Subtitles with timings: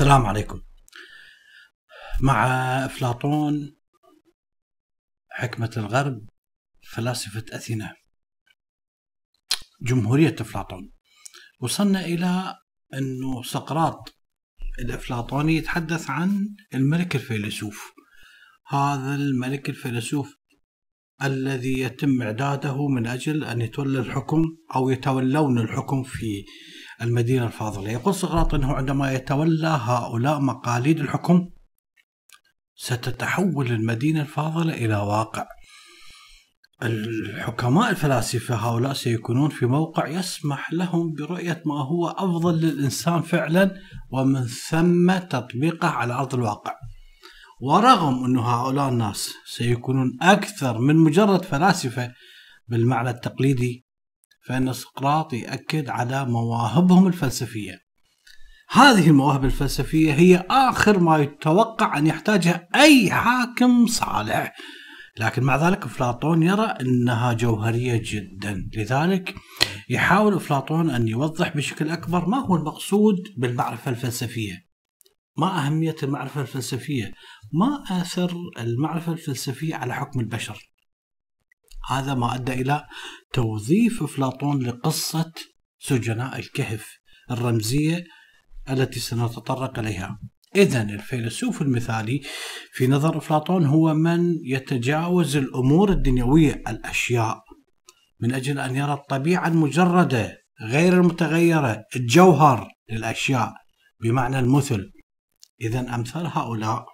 [0.00, 0.62] السلام عليكم.
[2.20, 2.46] مع
[2.84, 3.76] أفلاطون
[5.30, 6.28] حكمة الغرب
[6.82, 7.94] فلاسفة أثينا.
[9.82, 10.92] جمهورية أفلاطون.
[11.60, 12.58] وصلنا إلى
[12.94, 14.14] أنه سقراط
[14.78, 17.92] الأفلاطوني يتحدث عن الملك الفيلسوف.
[18.68, 20.36] هذا الملك الفيلسوف
[21.24, 24.42] الذي يتم إعداده من أجل أن يتولى الحكم
[24.74, 26.44] أو يتولون الحكم في
[27.02, 27.90] المدينة الفاضلة.
[27.90, 31.50] يقول سقراط أنه عندما يتولى هؤلاء مقاليد الحكم
[32.74, 35.46] ستتحول المدينة الفاضلة إلى واقع.
[36.82, 43.74] الحكماء الفلاسفة هؤلاء سيكونون في موقع يسمح لهم برؤية ما هو أفضل للإنسان فعلا
[44.10, 46.74] ومن ثم تطبيقه على أرض الواقع.
[47.60, 52.12] ورغم أن هؤلاء الناس سيكونون أكثر من مجرد فلاسفة
[52.68, 53.86] بالمعنى التقليدي
[54.46, 57.80] فإن سقراط يأكد على مواهبهم الفلسفية.
[58.70, 64.56] هذه المواهب الفلسفية هي آخر ما يتوقع أن يحتاجها أي حاكم صالح.
[65.18, 68.70] لكن مع ذلك أفلاطون يرى أنها جوهرية جدا.
[68.76, 69.34] لذلك
[69.88, 74.69] يحاول أفلاطون أن يوضح بشكل أكبر ما هو المقصود بالمعرفة الفلسفية.
[75.36, 77.12] ما أهمية المعرفة الفلسفية
[77.52, 80.70] ما أثر المعرفة الفلسفية على حكم البشر؟
[81.90, 82.86] هذا ما أدى إلى
[83.32, 85.32] توظيف أفلاطون لقصة
[85.78, 86.98] سجناء الكهف
[87.30, 88.04] الرمزية
[88.70, 90.18] التي سنتطرق إليها.
[90.56, 92.20] إذا الفيلسوف المثالي
[92.72, 97.42] في نظر أفلاطون هو من يتجاوز الأمور الدنيوية الأشياء
[98.20, 103.52] من أجل أن يرى الطبيعة المجردة غير المتغيرة الجوهر للأشياء
[104.02, 104.92] بمعنى المثل.
[105.60, 106.86] إذا أمثال هؤلاء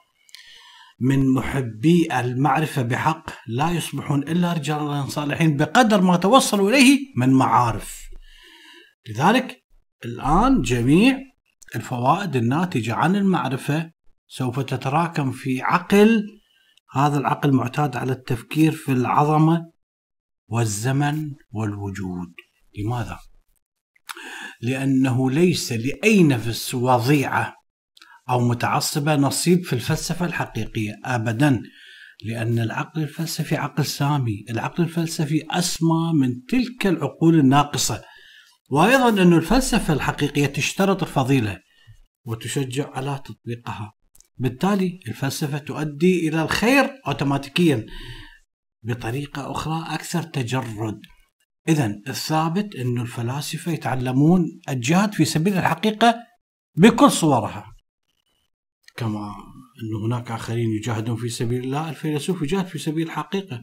[1.00, 8.00] من محبي المعرفة بحق لا يصبحون إلا رجالا صالحين بقدر ما توصلوا إليه من معارف.
[9.08, 9.64] لذلك
[10.04, 11.18] الآن جميع
[11.76, 13.90] الفوائد الناتجة عن المعرفة
[14.26, 16.26] سوف تتراكم في عقل.
[16.92, 19.72] هذا العقل معتاد على التفكير في العظمة
[20.48, 22.34] والزمن والوجود.
[22.78, 23.18] لماذا؟
[24.60, 27.55] لأنه ليس لأي نفس وضيعة
[28.30, 31.62] أو متعصبة نصيب في الفلسفة الحقيقية أبدا
[32.24, 38.02] لأن العقل الفلسفي عقل سامي العقل الفلسفي أسمى من تلك العقول الناقصة.
[38.70, 41.60] وأيضا أن الفلسفة الحقيقية تشترط الفضيلة
[42.24, 43.92] وتشجع على تطبيقها.
[44.38, 47.86] بالتالي الفلسفة تؤدي إلى الخير أوتوماتيكيا
[48.82, 51.00] بطريقة أخرى أكثر تجرد.
[51.68, 56.14] إذا الثابت أن الفلاسفة يتعلمون الجهاد في سبيل الحقيقة
[56.76, 57.75] بكل صورها.
[58.96, 59.34] كما
[59.82, 63.62] أن هناك آخرين يجاهدون في سبيل الله الفيلسوف يجاهد في سبيل الحقيقة.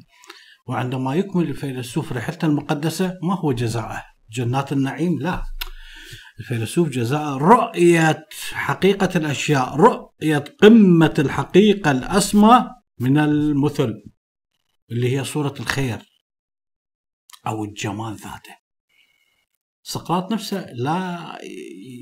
[0.68, 5.44] وعندما يكمل الفيلسوف رحلته المقدسة ما هو جزاءه؟ جنات النعيم؟ لا.
[6.40, 14.04] الفيلسوف جزاء رؤية حقيقة الأشياء رؤية قمة الحقيقة الأسمى من المثل
[14.92, 16.00] اللي هي صورة الخير
[17.48, 18.56] أو الجمال ذاته.
[19.84, 21.38] سقراط نفسه لا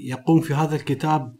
[0.06, 1.36] يقوم في هذا الكتاب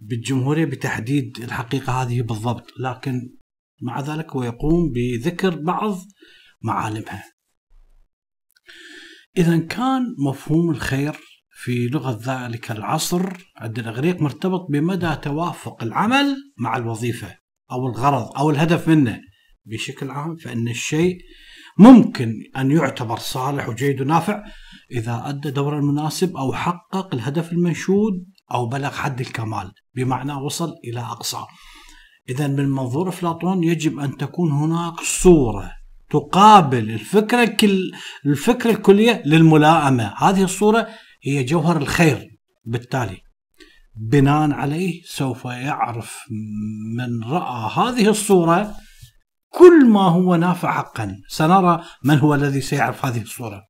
[0.00, 3.36] بالجمهورية بتحديد الحقيقة هذه بالضبط لكن
[3.82, 5.98] مع ذلك هو يقوم بذكر بعض
[6.62, 7.24] معالمها.
[9.36, 11.16] إذا كان مفهوم الخير
[11.50, 17.38] في لغة ذلك العصر عند الإغريق مرتبط بمدى توافق العمل مع الوظيفة
[17.72, 19.20] أو الغرض أو الهدف منه.
[19.66, 21.18] بشكل عام فإن الشيء
[21.78, 24.44] ممكن أن يعتبر صالح وجيد ونافع
[24.90, 31.00] إذا أدى دوره المناسب أو حقق الهدف المنشود أو بلغ حد الكمال بمعنى وصل إلى
[31.00, 31.44] أقصى.
[32.28, 35.70] إذا من منظور أفلاطون يجب أن تكون هناك صورة
[36.10, 37.92] تقابل الفكرة الكل
[38.26, 40.14] الفكرة الكلية للملائمة.
[40.18, 40.88] هذه الصورة
[41.22, 43.18] هي جوهر الخير بالتالي.
[43.96, 46.18] بناء عليه سوف يعرف
[46.96, 48.74] من رأى هذه الصورة
[49.48, 51.16] كل ما هو نافع حقا.
[51.28, 53.62] سنرى من هو الذي سيعرف هذه الصورة.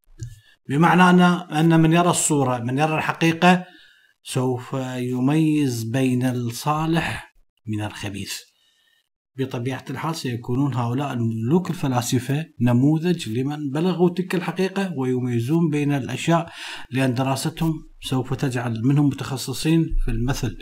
[0.69, 1.27] بمعنى
[1.61, 3.65] أن من يرى الصورة من يرى الحقيقة
[4.27, 7.35] سوف يميز بين الصالح
[7.67, 8.35] من الخبيث.
[9.37, 16.53] بطبيعة الحال سيكونون هؤلاء الملوك الفلاسفة نموذج لمن بلغوا تلك الحقيقة ويميزون بين الأشياء
[16.91, 20.59] لأن دراستهم سوف تجعل منهم متخصصين في المثل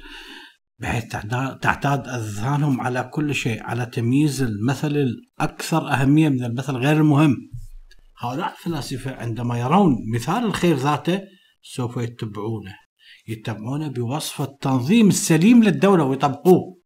[0.79, 1.05] بحيث
[1.63, 7.37] تعتاد أذهانهم على كل شيء على تمييز المثل الأكثر أهمية من المثل غير المهم.
[8.19, 11.21] هؤلاء الفلاسفة عندما يرون مثال الخير ذاته
[11.63, 12.82] سوف يتبعونه.
[13.29, 16.83] يتبعونه بوصف التنظيم السليم للدولة ويطبقوه.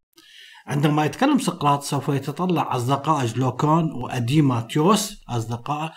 [0.67, 5.93] عندما يتكلم سقراط سوف يتطلع أصدقاء جلوكون وأديماتيوس أصدقاء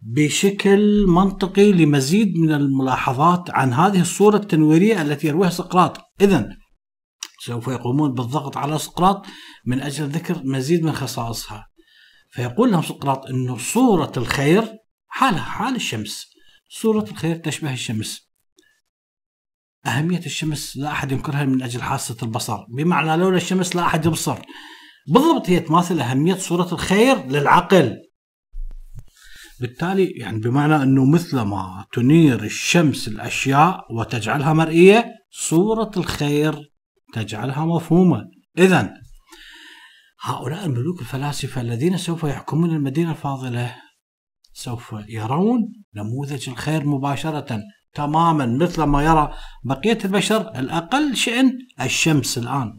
[0.00, 5.98] بشكل منطقي لمزيد من الملاحظات عن هذه الصورة التنويرية التي يرويها سقراط.
[6.20, 6.48] إذا
[7.44, 9.26] سوف يقومون بالضغط على سقراط
[9.66, 11.66] من أجل ذكر مزيد من خصائصها.
[12.30, 14.64] فيقول لهم سقراط أنه صورة الخير
[15.06, 16.26] حالها حال الشمس.
[16.68, 18.25] صورة الخير تشبه الشمس.
[19.86, 24.38] أهمية الشمس لا أحد ينكرها من أجل حاسة البصر بمعنى لولا الشمس لا أحد يبصر.
[25.08, 27.96] بالضبط هي تماثل أهمية صورة الخير للعقل.
[29.60, 36.72] بالتالي يعني بمعنى أنه مثل ما تنير الشمس الأشياء وتجعلها مرئية صورة الخير
[37.12, 38.24] تجعلها مفهومة.
[38.58, 38.94] إذا
[40.20, 43.76] هؤلاء الملوك الفلاسفة الذين سوف يحكمون المدينة الفاضلة
[44.52, 45.60] سوف يرون
[45.94, 47.60] نموذج الخير مباشرة.
[47.96, 49.32] تماما مثل ما يرى
[49.64, 52.78] بقية البشر الأقل شأن الشمس الآن.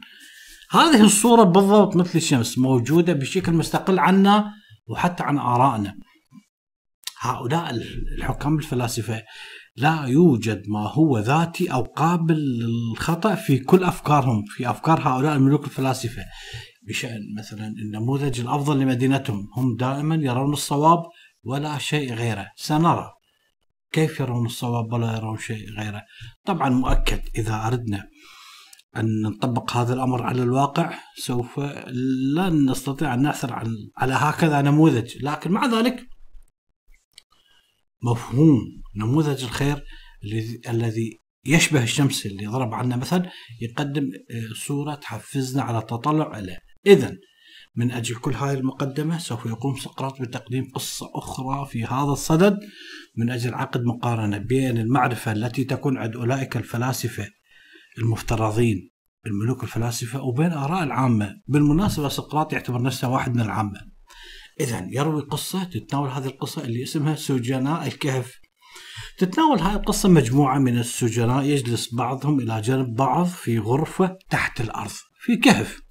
[0.71, 4.53] هذه الصورة بالضبط مثل الشمس موجودة بشكل مستقل عنا
[4.89, 5.95] وحتى عن آرائنا.
[7.19, 7.77] هؤلاء
[8.17, 9.23] الحكام الفلاسفة
[9.75, 15.65] لا يوجد ما هو ذاتي أو قابل للخطأ في كل أفكارهم في أفكار هؤلاء الملوك
[15.65, 16.21] الفلاسفة.
[16.87, 21.03] بشأن مثلا النموذج الأفضل لمدينتهم هم دائما يرون الصواب
[21.43, 22.47] ولا شيء غيره.
[22.55, 23.16] سنرى.
[23.91, 26.01] كيف يرون الصواب ولا يرون شيء غيره؟
[26.45, 28.07] طبعا مؤكد إذا أردنا
[28.97, 31.59] أن نطبق هذا الأمر على الواقع سوف
[32.35, 33.53] لن نستطيع أن نعثر
[33.97, 35.23] على هكذا نموذج.
[35.23, 36.07] لكن مع ذلك
[38.03, 38.59] مفهوم
[38.95, 39.83] نموذج الخير
[40.69, 43.25] الذي يشبه الشمس اللي ضرب عنا مثل
[43.61, 46.57] يقدم آه، صورة تحفزنا على التطلع إليه.
[46.87, 47.17] إذا
[47.77, 52.59] من أجل كل هذه المقدمة سوف يقوم سقراط بتقديم قصة أخرى في هذا الصدد
[53.17, 57.27] من أجل عقد مقارنة بين المعرفة التي تكون عند أولئك الفلاسفة
[57.97, 58.97] المفترضين
[59.27, 61.41] الملوك الفلاسفة وبين آراء العامة.
[61.47, 63.79] بالمناسبة سقراط يعتبر نفسه واحد من العامة.
[64.59, 68.39] إذا يروي قصة تتناول هذه القصة اللي اسمها سجناء الكهف.
[69.17, 74.91] تتناول هذه القصة مجموعة من السجناء يجلس بعضهم إلى جانب بعض في غرفة تحت الأرض
[75.19, 75.86] في كهف.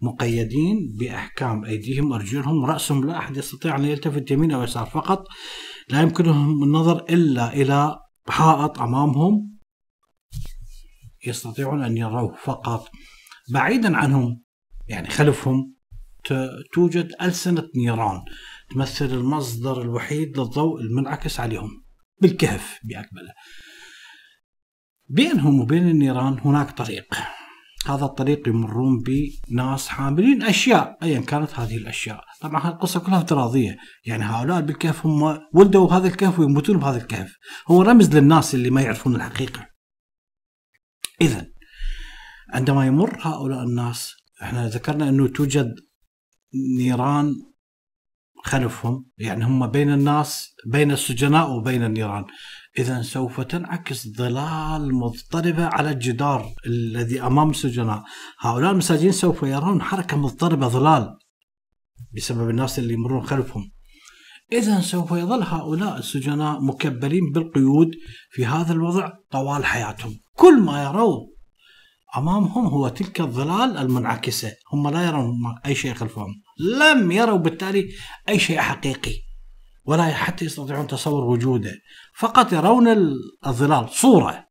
[0.00, 4.86] مقيدين بأحكام أيديهم وأرجلهم رأسهم لا أحد يستطيع أن يلتفت يمين أو يسار.
[4.86, 5.24] فقط
[5.88, 7.98] لا يمكنهم النظر إلا إلى
[8.28, 9.58] حائط أمامهم
[11.26, 12.36] يستطيعون أن يروه.
[12.44, 12.88] فقط
[13.52, 14.42] بعيدا عنهم
[14.88, 15.76] يعني خلفهم
[16.72, 18.22] توجد ألسنة نيران
[18.70, 21.84] تمثل المصدر الوحيد للضوء المنعكس عليهم
[22.20, 23.32] بالكهف بأكمله.
[25.08, 27.14] بينهم وبين النيران هناك طريق.
[27.90, 34.24] هذا الطريق يمرون بناس حاملين أشياء ايا كانت هذه الأشياء، طبعا القصة كلها افتراضية، يعني
[34.24, 37.36] هؤلاء بالكهف هم ولدوا بهذا الكهف ويموتون بهذا الكهف،
[37.68, 39.66] هو رمز للناس اللي ما يعرفون الحقيقة.
[41.20, 41.46] اذا
[42.50, 44.12] عندما يمر هؤلاء الناس
[44.42, 45.74] إحنا ذكرنا أنه توجد
[46.78, 47.34] نيران
[48.46, 52.24] خلفهم يعني هم بين الناس بين السجناء وبين النيران.
[52.78, 58.04] إذا سوف تنعكس ظلال مضطربة على الجدار الذي أمام السجناء
[58.40, 61.16] هؤلاء المساجين سوف يرون حركة مضطربة ظلال
[62.16, 63.70] بسبب الناس اللي يمرون خلفهم.
[64.52, 67.90] إذا سوف يظل هؤلاء السجناء مكبلين بالقيود
[68.30, 70.14] في هذا الوضع طوال حياتهم.
[70.34, 71.35] كل ما يرون
[72.16, 74.52] أمامهم هو تلك الظلال المنعكسة.
[74.72, 76.42] هم لا يرون أي شيء خلفهم.
[76.58, 77.88] لم يروا بالتالي
[78.28, 79.14] أي شيء حقيقي
[79.84, 81.72] ولا حتى يستطيعون تصور وجوده.
[82.18, 82.88] فقط يرون
[83.46, 84.46] الظلال صورة.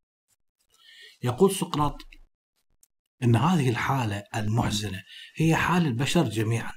[1.24, 1.98] يقول سقراط
[3.24, 5.02] إن هذه الحالة المحزنة
[5.36, 6.72] هي حال البشر جميعا.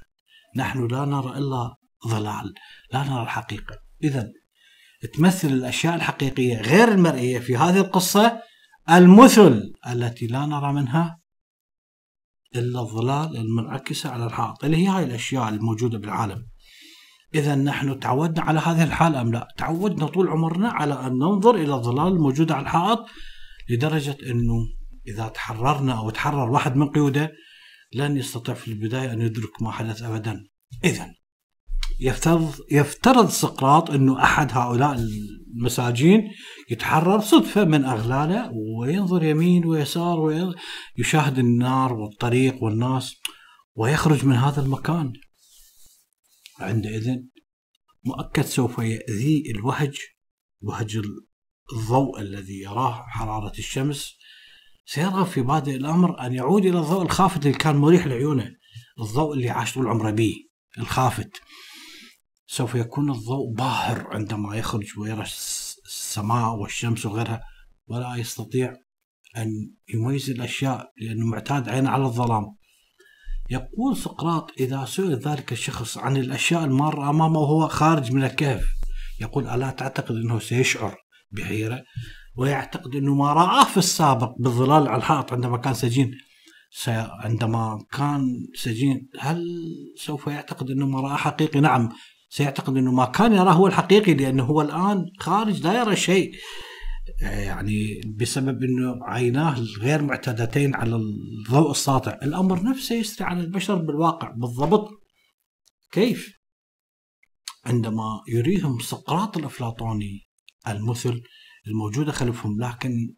[0.56, 1.76] نحن لا نرى إلا
[2.08, 2.54] ظلال
[2.92, 3.78] لا نرى الحقيقة.
[4.04, 4.32] إذا
[5.14, 8.47] تمثل الأشياء الحقيقية غير المرئية في هذه القصة
[8.90, 11.18] المثل التي لا نرى منها
[12.56, 16.46] إلا الظلال المنعكسة على الحائط اللي هي هاي الأشياء الموجودة بالعالم.
[17.34, 21.74] إذا نحن تعودنا على هذه الحالة أم لا؟ تعودنا طول عمرنا على أن ننظر إلى
[21.74, 23.06] الظلال الموجودة على الحائط
[23.70, 24.54] لدرجة أنه
[25.08, 27.32] إذا تحررنا أو تحرر واحد من قيوده
[27.94, 30.44] لن يستطيع في البداية أن يدرك ما حدث أبدا.
[30.84, 31.14] إذا
[32.00, 34.98] يفترض يفترض سقراط أنه أحد هؤلاء
[35.56, 36.30] المساجين
[36.70, 43.14] يتحرر صدفة من أغلاله وينظر يمين ويسار ويشاهد النار والطريق والناس
[43.74, 45.12] ويخرج من هذا المكان.
[46.60, 47.16] عندئذ
[48.04, 49.98] مؤكد سوف يأذي الوهج
[50.60, 51.00] وهج
[51.72, 54.12] الضوء الذي يراه حرارة الشمس.
[54.86, 58.50] سيرغب في بادئ الأمر أن يعود إلى الضوء الخافت اللي كان مريح لعيونه
[59.00, 60.34] الضوء اللي عاش طول عمره به
[60.78, 61.40] الخافت.
[62.50, 67.40] سوف يكون الضوء باهر عندما يخرج ويرى السماء والشمس وغيرها
[67.86, 68.76] ولا يستطيع
[69.36, 72.56] أن يميز الأشياء لأنه معتاد عينه على الظلام.
[73.50, 78.64] يقول سقراط إذا سئل ذلك الشخص عن الأشياء المارة أمامه وهو خارج من الكهف
[79.20, 80.96] يقول ألا تعتقد أنه سيشعر
[81.30, 81.84] بحيرة؟
[82.36, 86.10] ويعتقد أنه ما رآه في السابق بالظلال على الحائط عندما كان سجين.
[86.88, 89.44] عندما كان سجين هل
[89.96, 91.88] سوف يعتقد أنه ما راى حقيقي؟ نعم
[92.28, 96.32] سيعتقد إنه ما كان يراه هو الحقيقي لأنه هو الآن خارج لا يرى شيء
[97.20, 104.30] يعني بسبب إنه عيناه غير معتادتين على الضوء الساطع، الأمر نفسه يسري على البشر بالواقع
[104.30, 104.88] بالضبط.
[105.92, 106.38] كيف؟
[107.64, 110.28] عندما يريهم سقراط الأفلاطوني
[110.68, 111.22] المثل
[111.66, 113.14] الموجوده خلفهم لكن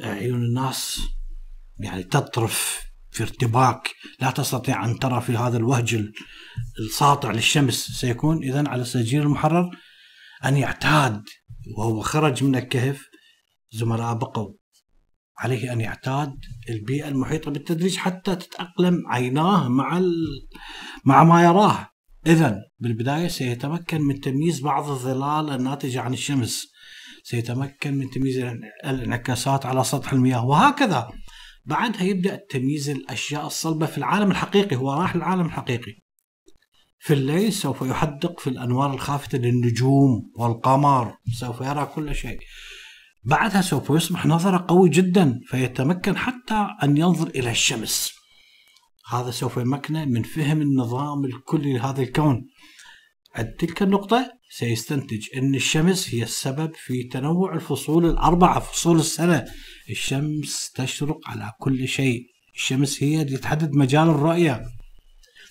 [0.00, 1.00] عيون الناس
[1.80, 3.90] يعني تطرف في ارتباك
[4.20, 6.04] لا تستطيع أن ترى في هذا الوهج
[6.80, 7.74] الساطع للشمس.
[7.74, 9.70] سيكون اذا على السجين المحرر
[10.44, 11.22] أن يعتاد
[11.78, 13.08] وهو خرج من الكهف
[13.72, 14.52] زملاء بقوا.
[15.38, 16.34] عليه أن يعتاد
[16.70, 20.00] البيئة المحيطة بالتدريج حتى تتأقلم عيناه مع
[21.04, 21.88] مع ما يراه.
[22.26, 26.66] اذا بالبداية سيتمكن من تمييز بعض الظلال الناتجة عن الشمس.
[27.24, 28.38] سيتمكن من تمييز
[28.84, 31.08] الانعكاسات على سطح المياه وهكذا.
[31.64, 35.92] بعدها يبدأ تمييز الأشياء الصلبة في العالم الحقيقي هو راح للعالم الحقيقي.
[36.98, 42.38] في الليل سوف يحدق في الأنوار الخافتة للنجوم والقمر سوف يرى كل شيء.
[43.24, 48.12] بعدها سوف يصبح نظرة قوي جدا فيتمكن حتى أن ينظر إلى الشمس.
[49.10, 52.46] هذا سوف يمكنه من فهم النظام الكلي لهذا الكون.
[53.34, 59.44] عند تلك النقطة سيستنتج أن الشمس هي السبب في تنوع الفصول الأربعة فصول السنة.
[59.90, 62.22] الشمس تشرق على كل شيء.
[62.54, 64.62] الشمس هي اللي تحدد مجال الرؤية.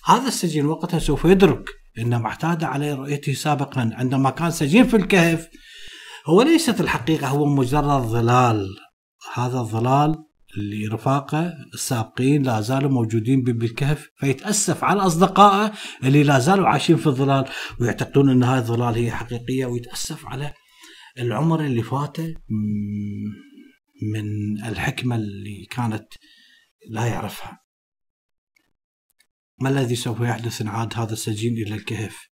[0.04, 4.96] هذا السجين وقتها سوف يدرك أن ما اعتاد عليه رؤيته سابقا عندما كان سجين في
[4.96, 5.48] الكهف.
[6.26, 8.66] هو ليست الحقيقة هو مجرد ظلال.
[9.34, 10.24] هذا الظلال
[10.56, 15.72] اللي رفاقه السابقين لا زالوا موجودين بالكهف فيتأسف على أصدقائه
[16.04, 17.44] اللي لا زالوا عايشين في الظلال
[17.80, 20.52] ويعتقدون إن هذه الظلال هي حقيقية ويتأسف على
[21.18, 22.34] العمر اللي فاته
[24.12, 24.24] من
[24.64, 26.06] الحكمة اللي كانت
[26.88, 27.58] لا يعرفها.
[29.60, 32.28] ما الذي سوف يحدث إن عاد هذا السجين إلى الكهف؟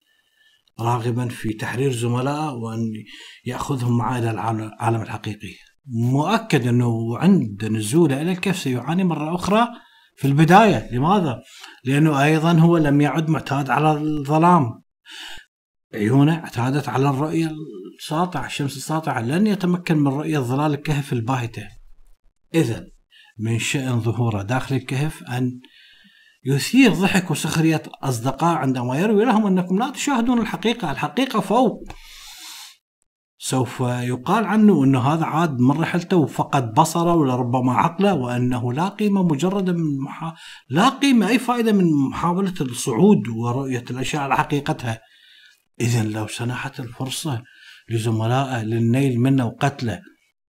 [0.81, 2.93] راغبا في تحرير زملائه وأن
[3.45, 5.55] يأخذهم معه إلى العالم الحقيقي.
[5.87, 9.69] مؤكد أنه عند نزوله إلى الكهف سيعاني مرة أخرى
[10.17, 11.43] في البداية، لماذا؟
[11.85, 14.83] لأنه أيضا هو لم يعد معتاد على الظلام.
[15.95, 17.53] عيونه اعتادت على الرؤية
[17.99, 21.69] الساطعة، الشمس الساطعة، لن يتمكن من رؤية ظلال الكهف الباهتة.
[22.55, 22.87] اذا
[23.39, 25.61] من شأن ظهوره داخل الكهف أن
[26.45, 31.85] يثير ضحك وسخرية أصدقاء عندما يروي لهم أنكم لا تشاهدون الحقيقة الحقيقة فوق
[33.39, 39.23] سوف يقال عنه أنه هذا عاد من رحلته وفقد بصره ولربما عقله وأنه لا قيمة
[39.23, 40.35] مجرد من محا...
[40.69, 45.01] لا قيمة أي فائدة من محاولة الصعود ورؤية الأشياء على حقيقتها.
[45.81, 47.43] إذا لو سنحت الفرصة
[47.91, 50.01] لزملائه للنيل منه وقتله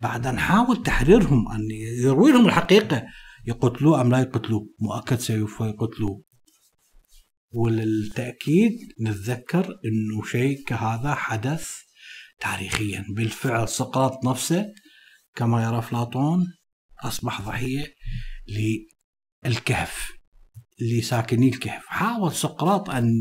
[0.01, 1.62] بعد أن حاول تحريرهم أن
[2.04, 3.04] يروي لهم الحقيقة
[3.46, 6.24] يقتلوه أم لا يقتلوه مؤكد سوف يقتلوه
[7.51, 11.85] وللتأكيد نتذكر أنه شيء كهذا حدث
[12.39, 13.06] تاريخيا.
[13.15, 14.65] بالفعل سقراط نفسه
[15.36, 16.46] كما يرى أفلاطون
[17.04, 17.94] أصبح ضحية
[19.46, 20.12] للكهف
[20.82, 21.84] لساكني الكهف.
[21.88, 23.12] حاول سقراط أن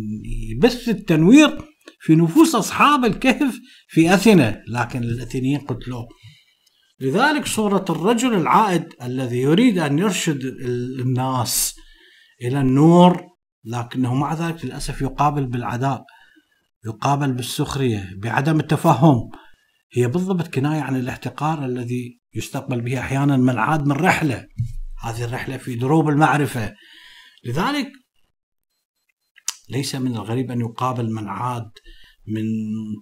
[0.50, 1.58] يبث التنوير
[2.00, 3.54] في نفوس أصحاب الكهف
[3.88, 6.08] في أثينا لكن الأثينيين قتلوه.
[7.00, 10.44] لذلك صورة الرجل العائد الذي يريد أن يرشد
[11.00, 11.74] الناس
[12.42, 13.22] إلى النور
[13.64, 16.04] لكنه مع ذلك للأسف يقابل بالعداء.
[16.86, 19.30] يقابل بالسخرية بعدم التفهم.
[19.92, 24.46] هي بالضبط كناية عن الاحتقار الذي يستقبل به أحيانا من عاد من رحلة.
[25.02, 26.74] هذه الرحلة في دروب المعرفة.
[27.44, 27.88] لذلك
[29.68, 31.70] ليس من الغريب أن يقابل من عاد
[32.28, 32.44] من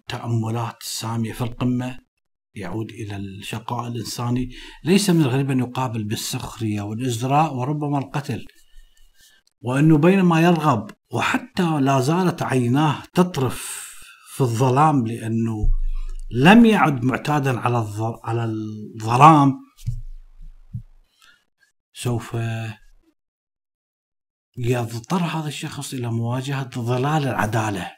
[0.08, 1.98] تأملات سامية في القمة
[2.54, 4.50] يعود إلى الشقاء الإنساني.
[4.84, 8.46] ليس من الغريب أن يقابل بالسخرية والإزراء وربما القتل.
[9.60, 13.90] وأنه بينما يرغب وحتى لا زالت عيناه تطرف
[14.34, 15.70] في الظلام لأنه
[16.30, 17.86] لم يعد معتادا على
[18.24, 19.58] على الظلام.
[21.94, 22.36] سوف
[24.58, 27.90] يضطر هذا الشخص إلى مواجهة ظلال العدالة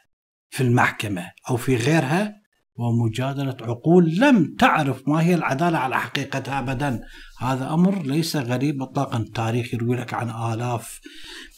[0.49, 2.44] في المحكمة أو في غيرها؟
[2.77, 7.01] ومجادلة عقول لم تعرف ما هي العدالة على حقيقتها أبدا.
[7.39, 9.17] هذا أمر ليس غريب إطلاقا.
[9.17, 10.99] التاريخ يروي لك عن آلاف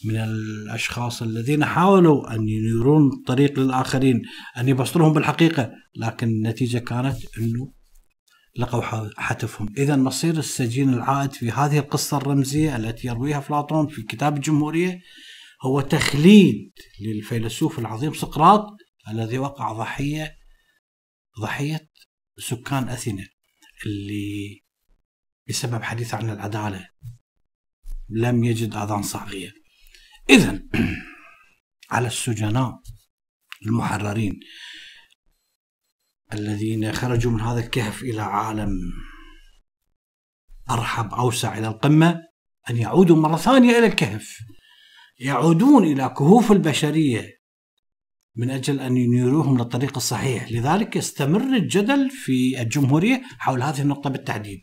[0.04, 4.22] من الأشخاص الذين حاولوا أن ينيرون الطريق للآخرين
[4.58, 7.72] أن يبصرهم بالحقيقة لكن النتيجة كانت أنه
[8.58, 9.68] لقوا حتفهم.
[9.78, 15.00] إذا مصير السجين العائد في هذه القصة الرمزية التي يرويها أفلاطون في كتاب الجمهورية
[15.62, 18.66] هو تخليد للفيلسوف العظيم سقراط
[19.10, 20.37] الذي وقع ضحية
[21.40, 21.90] ضحية
[22.38, 23.28] سكان أثينا
[23.86, 24.64] اللي
[25.48, 26.88] بسبب حديث عن العدالة
[28.08, 29.52] لم يجد أذان صاغيه.
[30.30, 30.62] اذا
[31.90, 32.80] على السجناء
[33.66, 34.40] المحررين
[36.32, 38.70] الذين خرجوا من هذا الكهف إلى عالم
[40.70, 42.22] أرحب أوسع إلى القمة
[42.70, 44.38] أن يعودوا مرة ثانية إلى الكهف.
[45.18, 47.37] يعودون إلى كهوف البشرية
[48.38, 54.60] من أجل أن ينيروهم للطريق الصحيح، لذلك يستمر الجدل في الجمهورية حول هذه النقطة بالتحديد.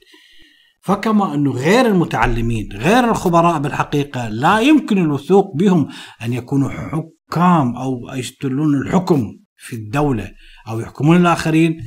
[0.82, 5.88] فكما انه غير المتعلمين، غير الخبراء بالحقيقة لا يمكن الوثوق بهم
[6.22, 10.32] أن يكونوا حكام أو يستلون الحكم في الدولة
[10.68, 11.78] أو يحكمون الآخرين.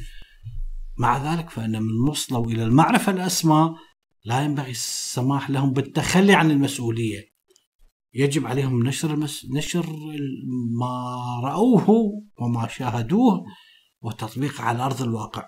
[0.98, 3.74] مع ذلك فإن من وصلوا إلى المعرفة الأسمى
[4.24, 7.37] لا ينبغي السماح لهم بالتخلي عن المسؤولية.
[8.18, 9.46] يجب عليهم نشر المس...
[9.50, 9.86] نشر
[10.80, 11.90] ما رأوه
[12.40, 13.44] وما شاهدوه
[14.02, 15.44] وتطبيقه على أرض الواقع.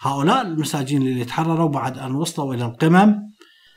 [0.00, 3.14] هؤلاء المساجين اللي تحرروا بعد أن وصلوا إلى القمم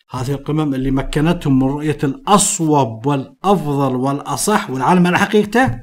[0.09, 5.79] هذه القمم اللي مكنتهم من رؤية الأصوب والأفضل والأصح والعالم على حقيقته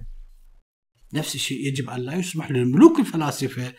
[1.15, 3.73] نفس الشيء يجب أن لا يسمح للملوك الفلاسفة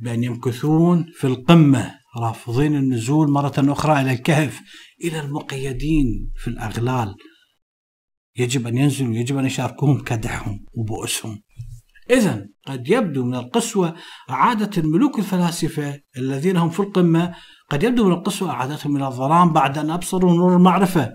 [0.00, 4.60] بأن يمكثون في القمة رافضين النزول مرة أخرى إلى الكهف
[5.04, 7.14] إلى المقيدين في الأغلال.
[8.38, 11.42] يجب أن ينزلوا يجب أن يشاركوهم كدحهم وبؤسهم.
[12.10, 13.94] إذا قد يبدو من القسوة
[14.30, 17.34] إعادة الملوك الفلاسفة الذين هم في القمة
[17.70, 21.12] قد يبدو من القسوة إعادتهم إلى الظلام بعد أن أبصروا نور المعرفة.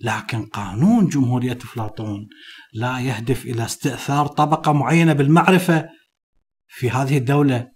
[0.00, 2.28] لكن قانون جمهورية أفلاطون
[2.72, 5.88] لا يهدف إلى استئثار طبقة معينة بالمعرفة
[6.68, 7.70] في هذه الدولة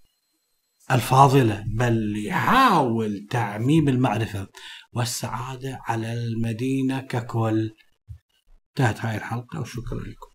[0.90, 4.46] الفاضلة بل يحاول تعميم المعرفة
[4.92, 7.70] والسعادة على المدينة ككل.
[8.80, 10.29] انتهت هاي الحلقة وشكرا لكم.